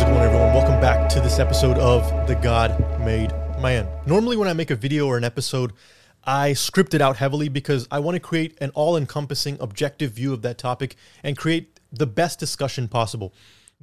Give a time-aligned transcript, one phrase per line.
[0.00, 3.86] welcome back to this episode of The God Made Man.
[4.06, 5.72] Normally, when I make a video or an episode,
[6.24, 10.32] I script it out heavily because I want to create an all encompassing, objective view
[10.32, 13.34] of that topic and create the best discussion possible.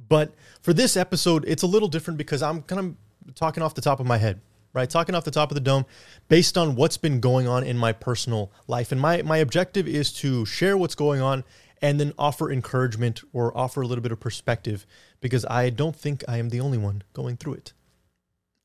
[0.08, 3.80] But for this episode, it's a little different because I'm kind of talking off the
[3.80, 4.40] top of my head,
[4.72, 4.90] right?
[4.90, 5.86] Talking off the top of the dome
[6.28, 8.90] based on what's been going on in my personal life.
[8.90, 11.44] And my, my objective is to share what's going on
[11.80, 14.86] and then offer encouragement or offer a little bit of perspective
[15.20, 17.72] because I don't think I am the only one going through it.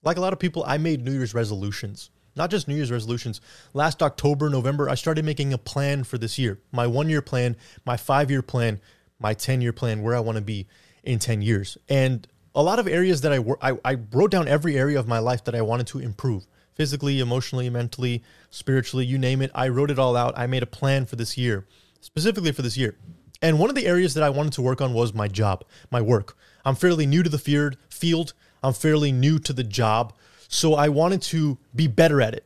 [0.04, 2.10] Like a lot of people, I made New Year's resolutions.
[2.36, 3.42] Not just New Year's resolutions.
[3.74, 6.60] Last October, November, I started making a plan for this year.
[6.72, 7.56] My one year plan,
[7.86, 8.82] my five year plan,
[9.20, 10.68] my 10 year plan, where I want to be
[11.04, 11.78] in 10 years.
[11.88, 15.20] And a lot of areas that I, I, I wrote down every area of my
[15.20, 19.52] life that I wanted to improve physically, emotionally, mentally, spiritually, you name it.
[19.54, 20.34] I wrote it all out.
[20.38, 21.66] I made a plan for this year,
[22.04, 22.96] specifically for this year.
[23.42, 26.02] And one of the areas that I wanted to work on was my job, my
[26.02, 26.38] work.
[26.66, 28.34] I'm fairly new to the field, field.
[28.62, 30.14] I'm fairly new to the job.
[30.48, 32.46] So I wanted to be better at it,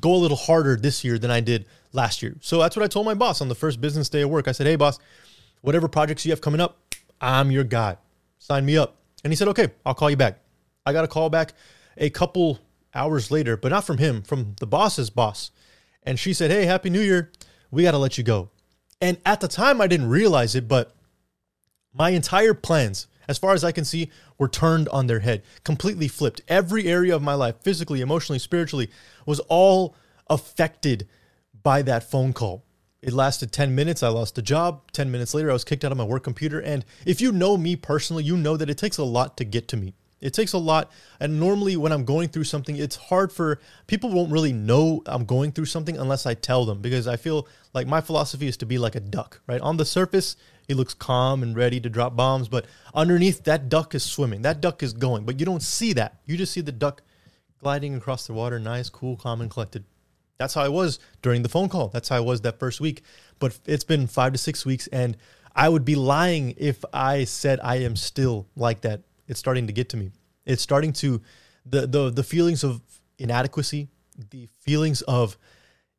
[0.00, 2.36] go a little harder this year than I did last year.
[2.40, 4.46] So that's what I told my boss on the first business day of work.
[4.46, 4.98] I said, hey, boss,
[5.62, 6.78] whatever projects you have coming up,
[7.20, 7.96] I'm your guy.
[8.38, 8.96] Sign me up.
[9.24, 10.40] And he said, okay, I'll call you back.
[10.84, 11.54] I got a call back
[11.96, 12.58] a couple
[12.94, 15.50] hours later, but not from him, from the boss's boss.
[16.02, 17.30] And she said, hey, Happy New Year.
[17.70, 18.50] We got to let you go.
[19.00, 20.94] And at the time, I didn't realize it, but
[21.92, 26.08] my entire plans, as far as I can see, were turned on their head, completely
[26.08, 26.42] flipped.
[26.48, 28.90] Every area of my life, physically, emotionally, spiritually,
[29.26, 29.94] was all
[30.28, 31.08] affected
[31.62, 32.64] by that phone call.
[33.02, 34.02] It lasted 10 minutes.
[34.02, 34.82] I lost the job.
[34.92, 36.60] 10 minutes later, I was kicked out of my work computer.
[36.60, 39.68] And if you know me personally, you know that it takes a lot to get
[39.68, 39.94] to me.
[40.20, 40.90] It takes a lot.
[41.18, 45.24] And normally, when I'm going through something, it's hard for people won't really know I'm
[45.24, 48.66] going through something unless I tell them because I feel like my philosophy is to
[48.66, 49.60] be like a duck, right?
[49.60, 50.36] On the surface,
[50.68, 54.42] he looks calm and ready to drop bombs, but underneath, that duck is swimming.
[54.42, 56.20] That duck is going, but you don't see that.
[56.26, 57.02] You just see the duck
[57.58, 59.84] gliding across the water, nice, cool, calm, and collected.
[60.38, 61.88] That's how I was during the phone call.
[61.88, 63.02] That's how I was that first week.
[63.38, 65.16] But it's been five to six weeks, and
[65.54, 69.02] I would be lying if I said I am still like that.
[69.30, 70.10] It's starting to get to me.
[70.44, 71.22] It's starting to
[71.64, 72.80] the the the feelings of
[73.18, 73.88] inadequacy,
[74.30, 75.38] the feelings of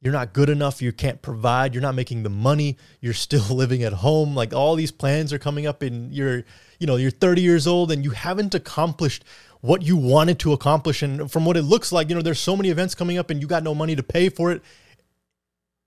[0.02, 3.84] you're not good enough, you can't provide, you're not making the money, you're still living
[3.84, 4.36] at home.
[4.36, 6.44] Like all these plans are coming up and you're,
[6.80, 9.24] you know, you're 30 years old and you haven't accomplished
[9.62, 11.03] what you wanted to accomplish.
[11.03, 13.40] And from what it looks like, you know, there's so many events coming up and
[13.40, 14.62] you got no money to pay for it.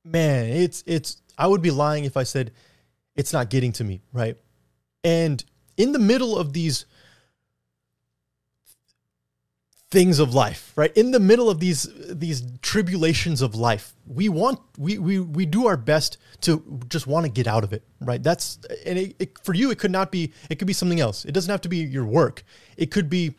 [0.04, 2.52] Man, it's it's I would be lying if I said
[3.16, 4.36] it's not getting to me, right?
[5.02, 5.44] And
[5.76, 6.86] in the middle of these
[9.94, 10.92] things of life right?
[10.96, 15.68] In the middle of these these tribulations of life we want we we, we do
[15.68, 18.20] our best to just want to get out of it right?
[18.20, 21.24] That's and it, it, for you it could not be it could be something else.
[21.24, 22.42] It doesn't have to be your work.
[22.76, 23.36] It could be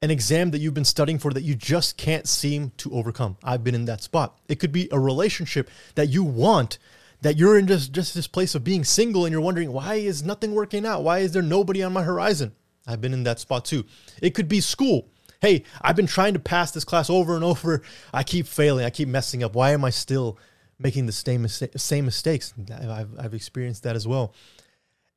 [0.00, 3.36] an exam that you've been studying for that you just can't seem to overcome.
[3.42, 4.38] I've been in that spot.
[4.48, 6.78] It could be a relationship that you want
[7.22, 10.22] that you're in just just this place of being single and you're wondering why is
[10.22, 11.02] nothing working out?
[11.02, 12.54] Why is there nobody on my horizon?
[12.86, 13.84] I've been in that spot too.
[14.22, 15.10] It could be school
[15.40, 17.82] hey, I've been trying to pass this class over and over.
[18.12, 18.84] I keep failing.
[18.84, 19.54] I keep messing up.
[19.54, 20.38] Why am I still
[20.78, 22.54] making the same same mistakes?
[22.72, 24.34] I've, I've experienced that as well.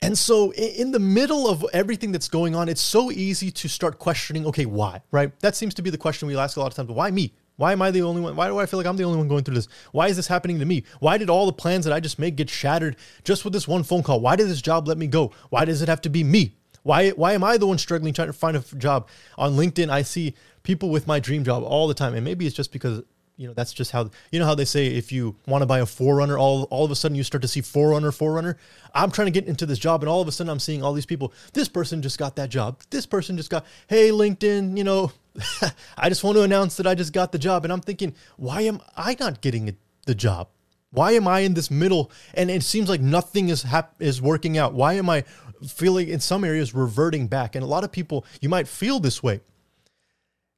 [0.02, 4.00] And so, in the middle of everything that's going on, it's so easy to start
[4.00, 5.38] questioning, okay, why, right?
[5.42, 6.90] That seems to be the question we ask a lot of times.
[6.90, 7.34] Why me?
[7.58, 8.38] Why am I the only one?
[8.38, 9.68] Why do I feel like I'm the only one going through this?
[9.92, 10.86] Why is this happening to me?
[11.02, 13.84] Why did all the plans that I just made get shattered just with this one
[13.84, 14.22] phone call?
[14.22, 15.34] Why did this job let me go?
[15.50, 16.56] Why does it have to be me?
[16.90, 19.10] Why why am I the one struggling trying to find a job?
[19.38, 20.34] On LinkedIn, I see
[20.64, 23.04] people with my dream job all the time, and maybe it's just because
[23.38, 25.82] you know that's just how you know how they say if you want to buy
[25.82, 28.56] a 4Runner, all all of a sudden you start to see 4Runner, 4Runner.
[28.96, 30.94] I'm trying to get into this job, and all of a sudden I'm seeing all
[30.94, 31.32] these people.
[31.54, 32.82] This person just got that job.
[32.90, 33.68] This person just got.
[33.86, 35.12] Hey, LinkedIn, you know,
[35.96, 38.62] I just want to announce that I just got the job, and I'm thinking, why
[38.62, 39.78] am I not getting
[40.08, 40.48] the job?
[40.92, 42.12] Why am I in this middle?
[42.34, 44.74] And it seems like nothing is hap- is working out.
[44.74, 45.24] Why am I
[45.68, 47.56] feeling in some areas reverting back?
[47.56, 49.42] And a lot of people, you might feel this way.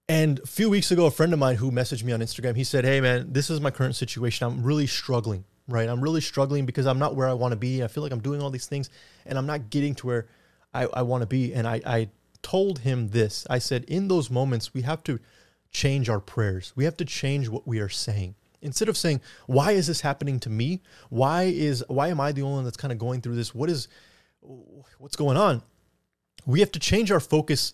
[0.08, 2.64] And a few weeks ago, a friend of mine who messaged me on Instagram, he
[2.64, 4.46] said, "Hey man, this is my current situation.
[4.46, 5.46] I'm really struggling.
[5.68, 5.88] Right?
[5.88, 7.84] I'm really struggling because I'm not where I want to be.
[7.84, 8.90] I feel like I'm doing all these things,
[9.26, 10.28] and I'm not getting to where
[10.74, 12.10] I, I want to be." And I, I
[12.42, 13.48] told him this.
[13.50, 15.20] I said, "In those moments, we have to."
[15.74, 16.74] change our prayers.
[16.76, 20.40] We have to change what we are saying instead of saying why is this happening
[20.40, 23.36] to me why is why am i the only one that's kind of going through
[23.36, 23.88] this what is
[24.42, 25.64] what's going on?
[26.46, 27.74] We have to change our focus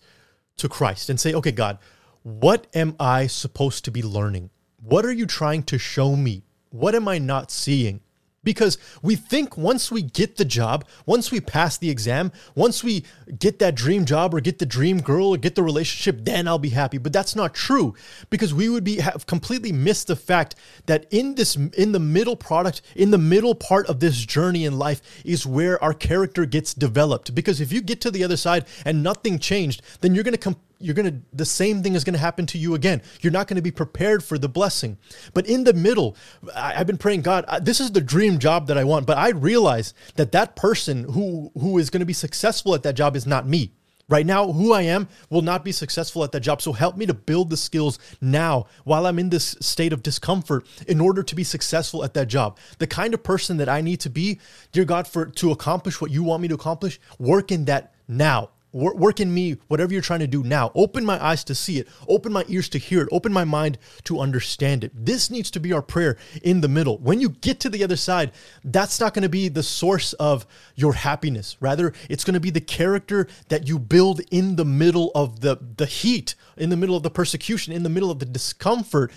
[0.57, 1.77] to christ and say okay god
[2.23, 4.49] what am i supposed to be learning?
[4.81, 6.43] What are you trying to show me?
[6.71, 8.01] What am i not seeing
[8.47, 13.03] because we think once we get the job, once we pass the exam, once we
[13.37, 16.57] get that dream job or get the dream girl or get the relationship, then I'll
[16.57, 16.97] be happy.
[16.97, 17.93] But that's not true
[18.29, 20.55] because we would be have completely missed the fact
[20.85, 24.79] that in this in the middle product, in the middle part of this journey in
[24.79, 27.35] life is where our character gets developed.
[27.35, 30.37] Because if you get to the other side and nothing changed, then you're going to
[30.37, 33.31] come you're going to the same thing is going to happen to you again you're
[33.31, 34.97] not going to be prepared for the blessing
[35.33, 36.15] but in the middle
[36.55, 39.29] I, have been praying god this is the dream job that i want but i
[39.29, 43.25] realize that that person who who is going to be successful at that job is
[43.25, 43.73] not me
[44.09, 46.61] Right now, who I am will not be successful at that job.
[46.61, 50.65] So help me to build the skills now while I'm in this state of discomfort
[50.87, 52.57] in order to be successful at that job.
[52.77, 54.39] The kind of person that I need to be,
[54.71, 58.51] dear God, for to accomplish what you want me to accomplish, work in that now
[58.71, 60.71] work in me whatever you're trying to do now.
[60.75, 61.87] Open my eyes to see it.
[62.07, 63.09] Open my ears to hear it.
[63.11, 64.91] Open my mind to understand it.
[64.93, 66.97] This needs to be our prayer in the middle.
[66.97, 68.31] When you get to the other side
[68.63, 71.57] that's not going to be the source of your happiness.
[71.59, 75.57] Rather it's going to be the character that you build in the middle of the
[75.77, 79.11] the heat in the middle of the persecution in the middle of the discomfort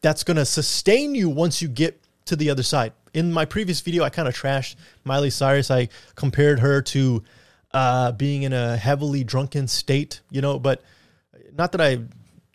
[0.00, 2.92] that's going to sustain you once you get to the other side.
[3.14, 5.70] In my previous video i kind of trashed miley cyrus.
[5.70, 7.22] I compared her to
[7.76, 10.82] uh, being in a heavily drunken state, you know, but
[11.52, 12.08] not that I've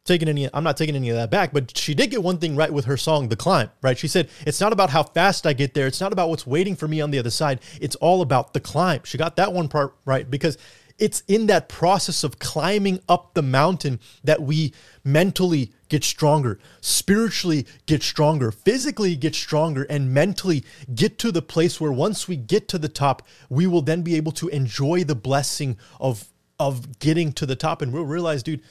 [0.03, 2.56] taken any, I'm not taking any of that back, but she did get one thing
[2.56, 3.95] right with her song, The Climb, right?
[3.95, 5.85] She said, it's not about how fast I get there.
[5.85, 7.59] It's not about what's waiting for me on the other side.
[7.79, 9.01] It's all about the climb.
[9.03, 10.57] She got that one part right because
[11.01, 14.71] it's in that process of climbing up the mountain that we
[15.03, 20.63] mentally get stronger, spiritually get stronger, physically get stronger, and mentally
[20.94, 24.15] get to the place where once we get to the top, we will then be
[24.15, 27.81] able to enjoy the blessing of of getting to the top.
[27.81, 28.62] And we'll realize dude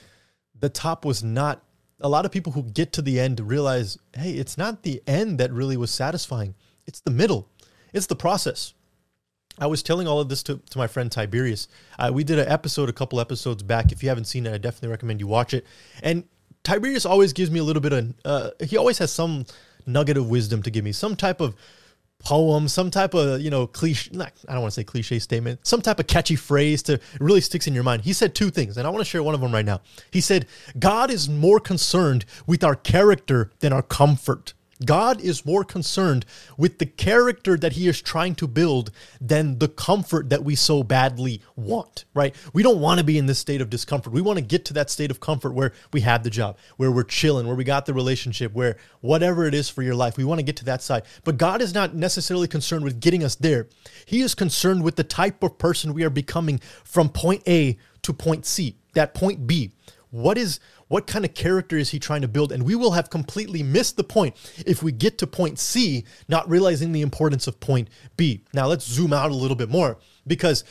[0.56, 1.64] the top was not
[2.00, 5.38] a lot of people who get to the end realize hey it's not the end
[5.38, 6.54] that really was satisfying.
[6.86, 7.48] It's the middle.
[7.92, 8.72] It's the process
[9.60, 11.68] I was telling all of this to, to my friend Tiberius.
[11.98, 13.92] Uh, we did an episode a couple episodes back.
[13.92, 15.66] If you haven't seen it, I definitely recommend you watch it.
[16.02, 16.24] And
[16.64, 19.44] Tiberius always gives me a little bit of, uh, he always has some
[19.86, 21.54] nugget of wisdom to give me, some type of
[22.22, 25.66] poem, some type of, you know, cliche, not, I don't want to say cliche statement,
[25.66, 28.02] some type of catchy phrase to really sticks in your mind.
[28.02, 29.80] He said two things, and I want to share one of them right now.
[30.10, 30.46] He said,
[30.78, 34.54] God is more concerned with our character than our comfort.
[34.84, 36.24] God is more concerned
[36.56, 38.90] with the character that he is trying to build
[39.20, 42.34] than the comfort that we so badly want, right?
[42.52, 44.12] We don't want to be in this state of discomfort.
[44.12, 46.90] We want to get to that state of comfort where we had the job, where
[46.90, 50.24] we're chilling, where we got the relationship, where whatever it is for your life, we
[50.24, 51.02] want to get to that side.
[51.24, 53.68] But God is not necessarily concerned with getting us there.
[54.06, 58.12] He is concerned with the type of person we are becoming from point A to
[58.12, 59.72] point C, that point B.
[60.10, 60.58] What is
[60.90, 62.50] what kind of character is he trying to build?
[62.50, 64.34] And we will have completely missed the point
[64.66, 68.42] if we get to point C, not realizing the importance of point B.
[68.52, 70.64] Now let's zoom out a little bit more because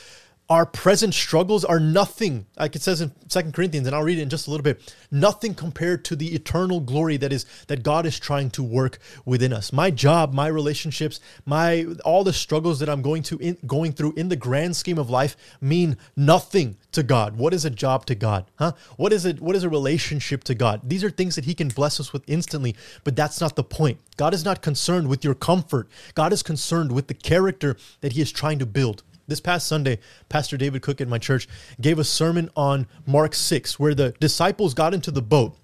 [0.50, 4.22] our present struggles are nothing like it says in second corinthians and i'll read it
[4.22, 8.06] in just a little bit nothing compared to the eternal glory that is that god
[8.06, 9.74] is trying to work within us.
[9.74, 14.14] My job my relationships my all the struggles that i'm going to in, going through
[14.14, 17.38] in the grand scheme of life mean nothing to god.
[17.38, 18.74] What is a job to god huh?
[18.98, 20.82] What is it what is a relationship to god?
[20.84, 24.00] These are things that he can bless us with instantly but that's not the point.
[24.18, 25.88] God is not concerned with your comfort.
[26.14, 30.00] God is concerned with the character that he is trying to build this past Sunday,
[30.28, 31.48] Pastor David Cook at my church
[31.80, 35.56] gave a sermon on Mark 6, where the disciples got into the boat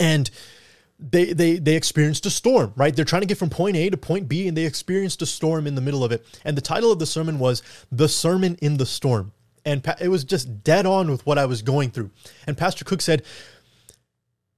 [0.00, 0.30] and
[0.98, 2.94] they they they experienced a storm, right?
[2.94, 5.66] They're trying to get from point A to point B and they experienced a storm
[5.66, 6.24] in the middle of it.
[6.44, 7.62] And the title of the sermon was
[7.92, 9.32] The Sermon in the Storm.
[9.64, 12.10] And it was just dead on with what I was going through.
[12.46, 13.24] And Pastor Cook said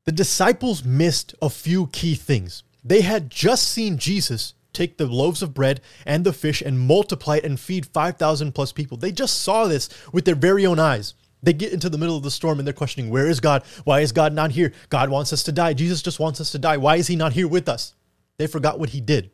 [0.05, 2.63] the disciples missed a few key things.
[2.85, 7.37] They had just seen Jesus take the loaves of bread and the fish and multiply
[7.37, 8.97] it and feed 5,000 plus people.
[8.97, 11.15] They just saw this with their very own eyes.
[11.43, 13.65] They get into the middle of the storm and they're questioning, Where is God?
[13.85, 14.73] Why is God not here?
[14.89, 15.73] God wants us to die.
[15.73, 16.77] Jesus just wants us to die.
[16.77, 17.95] Why is he not here with us?
[18.39, 19.31] They forgot what he did.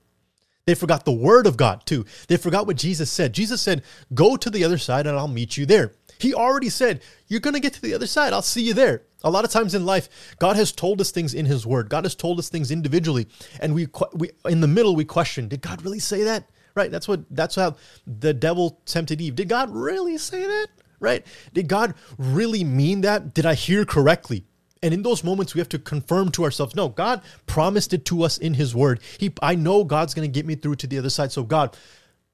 [0.67, 2.07] They forgot the word of God too.
[2.29, 3.35] They forgot what Jesus said.
[3.35, 3.83] Jesus said,
[4.15, 5.93] Go to the other side and I'll meet you there.
[6.19, 8.33] He already said, You're going to get to the other side.
[8.33, 9.03] I'll see you there.
[9.25, 11.89] A lot of times in life, God has told us things in His Word.
[11.89, 13.27] God has told us things individually,
[13.59, 16.49] and we, we in the middle we question: Did God really say that?
[16.75, 16.91] Right?
[16.91, 17.25] That's what.
[17.31, 17.77] That's how
[18.07, 19.35] the devil tempted Eve.
[19.35, 20.69] Did God really say that?
[21.01, 21.27] Right?
[21.53, 23.35] Did God really mean that?
[23.35, 24.45] Did I hear correctly?
[24.85, 28.23] And in those moments, we have to confirm to ourselves, no, God promised it to
[28.23, 29.01] us in His Word.
[29.17, 31.33] He, I know God's going to get me through to the other side.
[31.33, 31.75] So God,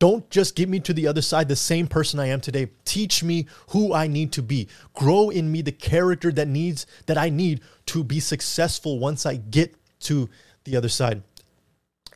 [0.01, 2.71] don't just get me to the other side, the same person I am today.
[2.85, 4.67] Teach me who I need to be.
[4.95, 9.37] Grow in me the character that needs that I need to be successful once I
[9.37, 10.29] get to
[10.65, 11.23] the other side.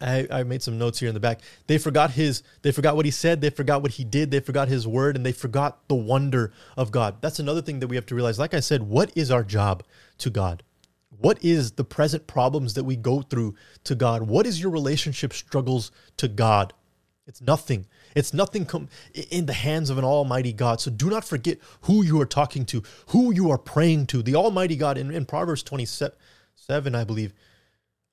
[0.00, 1.40] I, I made some notes here in the back.
[1.66, 4.68] They forgot his, they forgot what he said, they forgot what he did, they forgot
[4.68, 7.20] his word, and they forgot the wonder of God.
[7.20, 8.38] That's another thing that we have to realize.
[8.38, 9.84] Like I said, what is our job
[10.18, 10.62] to God?
[11.18, 14.22] What is the present problems that we go through to God?
[14.22, 16.72] What is your relationship struggles to God?
[17.26, 17.86] It's nothing.
[18.14, 18.88] It's nothing com-
[19.30, 20.80] in the hands of an almighty God.
[20.80, 24.22] So do not forget who you are talking to, who you are praying to.
[24.22, 26.14] The almighty God in, in Proverbs 27,
[26.94, 27.32] I believe,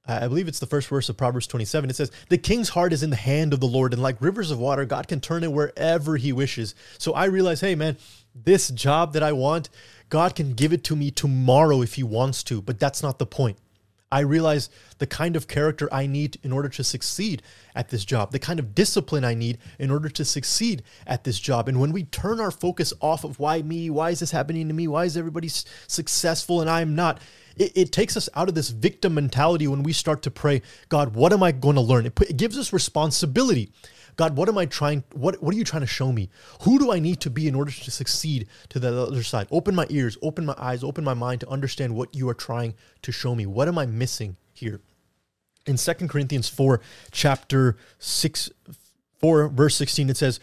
[0.08, 1.90] I believe it's the first verse of Proverbs 27.
[1.90, 4.50] It says, The king's heart is in the hand of the Lord, and like rivers
[4.50, 6.74] of water, God can turn it wherever he wishes.
[6.98, 7.98] So I realize, hey, man,
[8.34, 9.70] this job that I want,
[10.10, 13.26] God can give it to me tomorrow if he wants to, but that's not the
[13.26, 13.58] point.
[14.12, 17.42] I realize the kind of character I need in order to succeed
[17.74, 21.40] at this job, the kind of discipline I need in order to succeed at this
[21.40, 21.70] job.
[21.70, 24.74] And when we turn our focus off of why me, why is this happening to
[24.74, 27.22] me, why is everybody successful and I'm not,
[27.56, 31.16] it, it, takes us out of this victim mentality when we start to pray, God,
[31.16, 32.06] what am I going to learn?
[32.06, 33.72] It, it gives us responsibility.
[34.16, 35.04] God, what am I trying?
[35.14, 36.30] What what are you trying to show me?
[36.62, 39.48] Who do I need to be in order to succeed to the other side?
[39.52, 42.76] Open my ears, open my eyes, open my mind to understand what you are trying
[43.02, 43.46] to show me.
[43.46, 44.82] What am I missing here?
[45.68, 48.50] In Second Corinthians 4, chapter 6,
[49.20, 50.40] 4, verse 16, it says,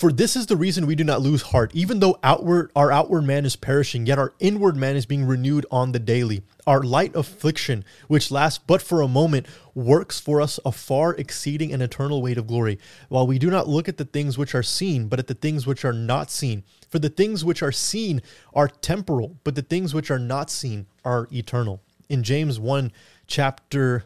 [0.00, 3.20] for this is the reason we do not lose heart, even though outward our outward
[3.20, 6.40] man is perishing, yet our inward man is being renewed on the daily.
[6.66, 11.70] Our light affliction, which lasts but for a moment, works for us a far exceeding
[11.70, 12.78] and eternal weight of glory,
[13.10, 15.66] while we do not look at the things which are seen, but at the things
[15.66, 16.64] which are not seen.
[16.88, 18.22] For the things which are seen
[18.54, 21.82] are temporal, but the things which are not seen are eternal.
[22.08, 22.90] In James 1
[23.26, 24.04] chapter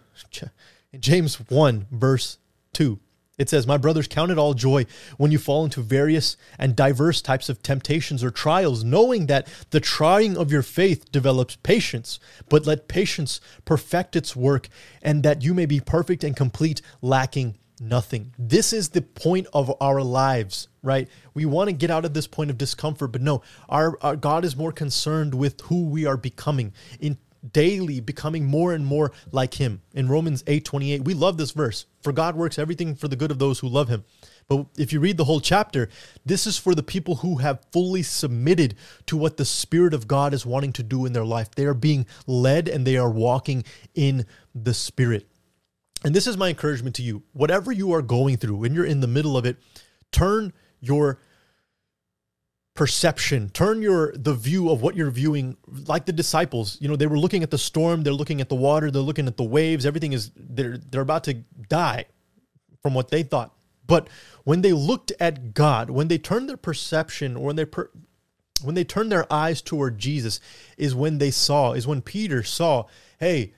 [0.93, 2.39] in James 1 verse
[2.73, 2.99] 2
[3.37, 4.87] it says, My brothers, count it all joy
[5.17, 9.81] when you fall into various and diverse types of temptations or trials, knowing that the
[9.81, 12.21] trying of your faith develops patience.
[12.49, 14.69] But let patience perfect its work,
[15.03, 18.33] and that you may be perfect and complete, lacking nothing.
[18.39, 21.09] This is the point of our lives, right?
[21.35, 24.45] We want to get out of this point of discomfort, but no, our, our God
[24.45, 26.73] is more concerned with who we are becoming.
[27.01, 27.19] In
[27.53, 29.83] daily becoming more and more like him.
[29.93, 31.87] In Romans 8:28, we love this verse.
[32.03, 34.05] For God works everything for the good of those who love him.
[34.47, 35.89] But if you read the whole chapter,
[36.25, 38.75] this is for the people who have fully submitted
[39.07, 41.51] to what the Spirit of God is wanting to do in their life.
[41.55, 45.29] They are being led and they are walking in the Spirit.
[46.05, 47.23] And this is my encouragement to you.
[47.33, 49.57] Whatever you are going through, when you're in the middle of it,
[50.13, 51.19] turn your
[52.75, 53.51] perception.
[53.51, 57.19] Turn your the view of what you're viewing like the disciples you know they were
[57.19, 60.13] looking at the storm they're looking at the water they're looking at the waves everything
[60.13, 61.35] is they're they're about to
[61.69, 62.05] die
[62.83, 63.55] from what they thought.
[63.87, 64.09] But
[64.45, 67.91] when they looked at god when they turned their perception or when they per,
[68.63, 70.41] when they turned their eyes toward jesus
[70.77, 72.85] is when they saw is when peter saw
[73.19, 73.53] hey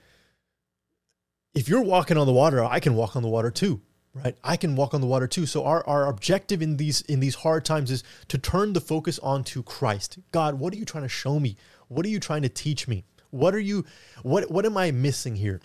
[1.53, 3.81] if you're walking on the water i can walk on the water too
[4.23, 4.35] right?
[4.43, 5.45] I can walk on the water too.
[5.45, 9.19] So our, our objective in these in these hard times is to turn the focus
[9.19, 10.19] onto christ.
[10.31, 11.57] God what are you trying to show me?
[11.87, 13.03] What are you trying to teach me?
[13.29, 13.85] What are you
[14.23, 15.61] what what am i missing here?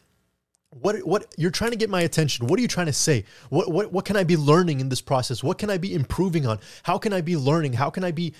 [0.70, 2.46] What what you're trying to get my attention.
[2.46, 3.24] What are you trying to say?
[3.50, 5.42] What what what can i be learning in this process?
[5.42, 6.58] What can i be improving on?
[6.82, 7.74] How can i be learning?
[7.74, 8.34] How can i be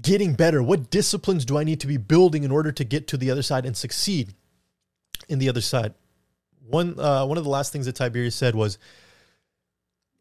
[0.00, 0.62] getting better?
[0.62, 3.42] What disciplines do i need to be building in order to get to the other
[3.42, 4.34] side and succeed
[5.28, 5.94] in the other side?
[6.66, 8.78] One uh, one of the last things that tiberius said was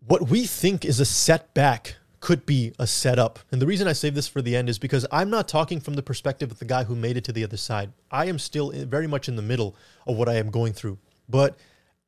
[0.07, 3.39] what we think is a setback could be a setup.
[3.51, 5.95] And the reason I save this for the end is because I'm not talking from
[5.95, 7.91] the perspective of the guy who made it to the other side.
[8.12, 9.75] I am still very much in the middle
[10.07, 11.57] of what I am going through, but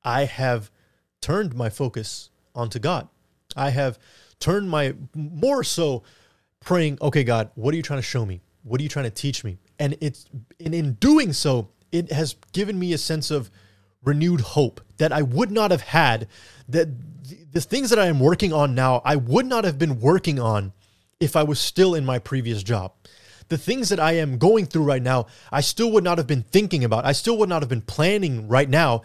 [0.06, 0.72] I have
[1.20, 3.10] turned my focus onto God.
[3.58, 4.00] I have
[4.40, 6.04] turned my more so
[6.64, 8.42] praying, okay, God, what are you trying to show me?
[8.64, 9.58] What are you trying to teach me?
[9.80, 10.26] And it's
[10.64, 13.52] and in doing so, it has given me a sense of
[14.06, 16.28] renewed hope that I would not have had
[16.70, 16.88] that
[17.52, 20.74] the things that I am working on now, I would not have been working on
[21.20, 22.94] if I was still in my previous job.
[23.48, 26.44] The things that I am going through right now, I still would not have been
[26.44, 27.06] thinking about.
[27.06, 29.04] I still would not have been planning right now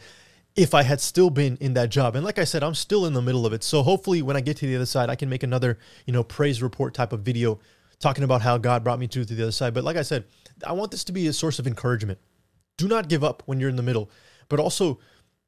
[0.57, 2.17] if I had still been in that job.
[2.17, 3.63] And like I said, I'm still in the middle of it.
[3.63, 6.25] So hopefully when I get to the other side, I can make another, you know,
[6.25, 7.61] praise report type of video
[8.01, 9.75] talking about how God brought me to, to the other side.
[9.75, 10.25] But like I said,
[10.67, 12.19] I want this to be a source of encouragement.
[12.79, 14.11] Do not give up when you're in the middle,
[14.51, 14.99] but also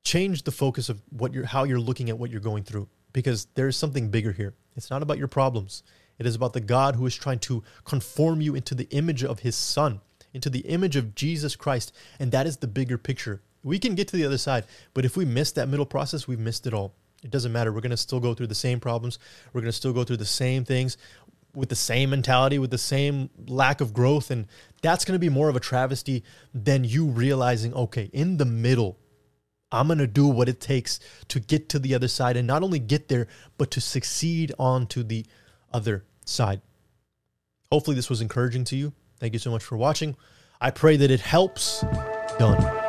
[0.05, 3.47] change the focus of what you're how you're looking at what you're going through because
[3.55, 4.55] there is something bigger here.
[4.75, 5.83] It's not about your problems.
[6.19, 9.41] It is about the God who is trying to conform you into the image of
[9.41, 10.01] his son,
[10.33, 13.43] into the image of Jesus Christ, and that is the bigger picture.
[13.63, 16.39] We can get to the other side, but if we miss that middle process, we've
[16.39, 16.95] missed it all.
[17.23, 17.73] It doesn't matter.
[17.73, 19.19] We're going to still go through the same problems.
[19.53, 20.97] We're going to still go through the same things
[21.55, 24.31] with the same mentality, with the same lack of growth.
[24.31, 24.47] And
[24.81, 28.99] that's going to be more of a travesty than you realizing, okay, in the middle,
[29.71, 32.63] I'm going to do what it takes to get to the other side and not
[32.63, 33.27] only get there,
[33.59, 35.27] but to succeed on to the
[35.73, 36.61] other side.
[37.71, 38.93] Hopefully, this was encouraging to you.
[39.19, 40.17] Thank you so much for watching.
[40.61, 41.83] I pray that it helps.
[42.39, 42.82] Done.